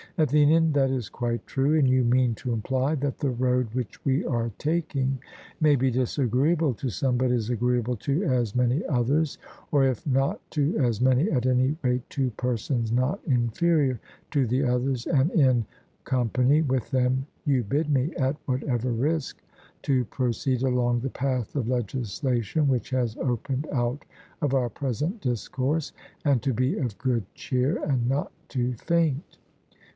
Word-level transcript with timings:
ATHENIAN: 0.17 0.73
That 0.73 0.89
is 0.89 1.09
quite 1.09 1.45
true; 1.47 1.77
and 1.77 1.87
you 1.87 2.03
mean 2.03 2.33
to 2.35 2.53
imply 2.53 2.95
that 2.95 3.19
the 3.19 3.29
road 3.29 3.67
which 3.73 4.03
we 4.03 4.25
are 4.25 4.51
taking 4.57 5.19
may 5.59 5.75
be 5.75 5.89
disagreeable 5.91 6.73
to 6.75 6.89
some 6.89 7.17
but 7.17 7.31
is 7.31 7.49
agreeable 7.49 7.95
to 7.97 8.23
as 8.23 8.55
many 8.55 8.83
others, 8.87 9.37
or 9.71 9.83
if 9.83 10.05
not 10.05 10.41
to 10.51 10.77
as 10.77 11.01
many, 11.01 11.29
at 11.31 11.45
any 11.45 11.77
rate 11.83 12.07
to 12.11 12.29
persons 12.31 12.91
not 12.91 13.19
inferior 13.25 13.99
to 14.31 14.45
the 14.47 14.63
others, 14.63 15.05
and 15.05 15.31
in 15.31 15.65
company 16.03 16.61
with 16.63 16.89
them 16.91 17.25
you 17.45 17.63
bid 17.63 17.89
me, 17.89 18.11
at 18.15 18.35
whatever 18.45 18.91
risk, 18.91 19.41
to 19.83 20.03
proceed 20.05 20.63
along 20.63 20.99
the 20.99 21.09
path 21.09 21.55
of 21.55 21.67
legislation 21.69 22.67
which 22.67 22.89
has 22.89 23.15
opened 23.17 23.67
out 23.71 24.03
of 24.41 24.53
our 24.55 24.69
present 24.69 25.21
discourse, 25.21 25.93
and 26.25 26.41
to 26.41 26.53
be 26.53 26.77
of 26.77 26.97
good 26.97 27.23
cheer, 27.33 27.77
and 27.83 28.07
not 28.09 28.31
to 28.49 28.73
faint. 28.73 29.37